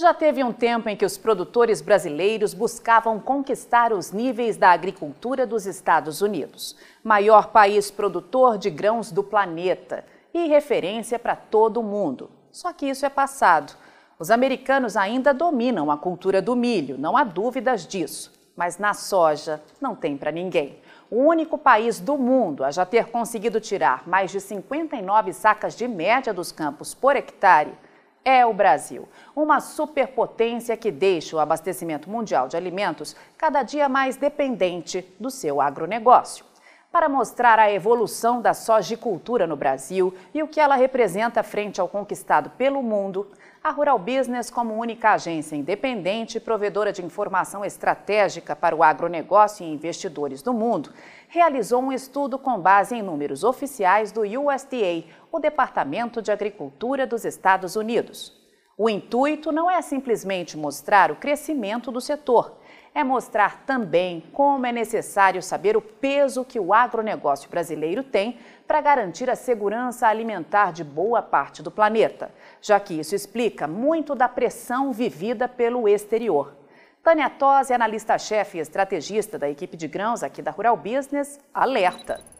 [0.00, 5.46] Já teve um tempo em que os produtores brasileiros buscavam conquistar os níveis da agricultura
[5.46, 11.82] dos Estados Unidos, maior país produtor de grãos do planeta e referência para todo o
[11.82, 12.30] mundo.
[12.50, 13.74] Só que isso é passado.
[14.18, 18.32] Os americanos ainda dominam a cultura do milho, não há dúvidas disso.
[18.56, 20.78] Mas na soja não tem para ninguém.
[21.10, 25.86] O único país do mundo a já ter conseguido tirar mais de 59 sacas de
[25.86, 27.74] média dos campos por hectare
[28.24, 34.16] é o Brasil, uma superpotência que deixa o abastecimento mundial de alimentos cada dia mais
[34.16, 36.49] dependente do seu agronegócio.
[36.92, 41.88] Para mostrar a evolução da sojicultura no Brasil e o que ela representa frente ao
[41.88, 43.28] conquistado pelo mundo,
[43.62, 49.64] a Rural Business, como única agência independente e provedora de informação estratégica para o agronegócio
[49.64, 50.92] e investidores do mundo,
[51.28, 57.24] realizou um estudo com base em números oficiais do USDA, o Departamento de Agricultura dos
[57.24, 58.39] Estados Unidos.
[58.82, 62.56] O intuito não é simplesmente mostrar o crescimento do setor,
[62.94, 68.80] é mostrar também como é necessário saber o peso que o agronegócio brasileiro tem para
[68.80, 72.30] garantir a segurança alimentar de boa parte do planeta,
[72.62, 76.56] já que isso explica muito da pressão vivida pelo exterior.
[77.02, 82.39] Tânia Tosi, analista-chefe e estrategista da equipe de grãos aqui da Rural Business, alerta.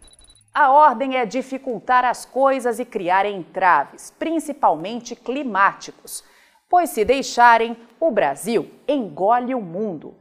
[0.53, 6.25] A ordem é dificultar as coisas e criar entraves, principalmente climáticos,
[6.69, 10.17] pois se deixarem, o Brasil engole o mundo.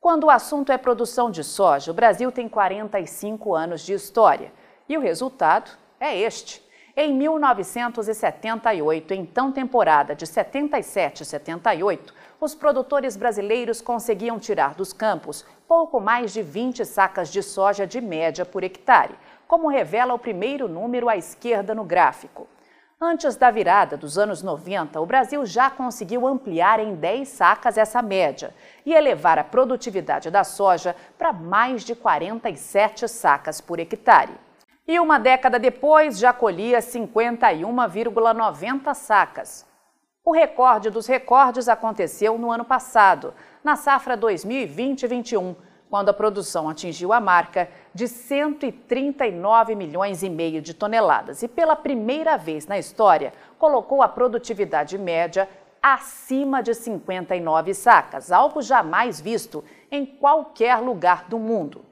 [0.00, 4.52] Quando o assunto é produção de soja, o Brasil tem 45 anos de história
[4.88, 6.62] e o resultado é este.
[6.96, 15.46] Em 1978, então temporada de 77 e 78, os produtores brasileiros conseguiam tirar dos campos
[15.66, 19.14] pouco mais de 20 sacas de soja de média por hectare,
[19.48, 22.46] como revela o primeiro número à esquerda no gráfico.
[23.00, 28.02] Antes da virada dos anos 90, o Brasil já conseguiu ampliar em 10 sacas essa
[28.02, 28.52] média
[28.84, 34.34] e elevar a produtividade da soja para mais de 47 sacas por hectare.
[34.86, 39.73] E uma década depois já colhia 51,90 sacas.
[40.26, 45.54] O recorde dos recordes aconteceu no ano passado, na safra 2020-21,
[45.90, 51.76] quando a produção atingiu a marca de 139 milhões e meio de toneladas e pela
[51.76, 55.46] primeira vez na história colocou a produtividade média
[55.82, 61.84] acima de 59 sacas, algo jamais visto em qualquer lugar do mundo.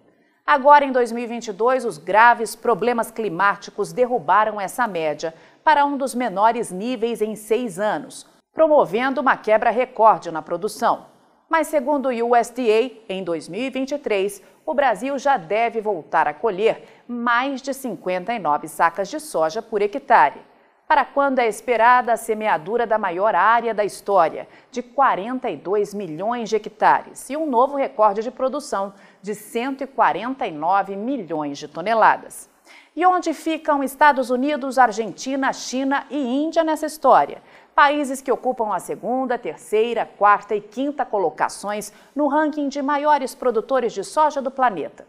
[0.44, 5.32] Agora, em 2022, os graves problemas climáticos derrubaram essa média
[5.64, 11.06] para um dos menores níveis em seis anos, promovendo uma quebra recorde na produção.
[11.48, 17.74] Mas, segundo o USDA, em 2023, o Brasil já deve voltar a colher mais de
[17.74, 20.52] 59 sacas de soja por hectare
[20.92, 26.56] para quando é esperada a semeadura da maior área da história, de 42 milhões de
[26.56, 28.92] hectares, e um novo recorde de produção
[29.22, 32.51] de 149 milhões de toneladas.
[32.94, 37.42] E onde ficam Estados Unidos, Argentina, China e Índia nessa história?
[37.74, 43.94] Países que ocupam a segunda, terceira, quarta e quinta colocações no ranking de maiores produtores
[43.94, 45.06] de soja do planeta.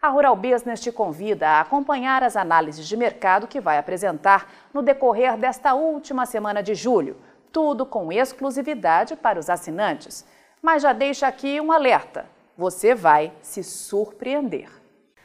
[0.00, 4.80] A Rural Business te convida a acompanhar as análises de mercado que vai apresentar no
[4.80, 7.16] decorrer desta última semana de julho,
[7.50, 10.24] tudo com exclusividade para os assinantes.
[10.62, 14.83] Mas já deixa aqui um alerta: você vai se surpreender.